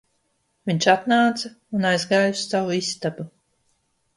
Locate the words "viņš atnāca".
0.69-1.51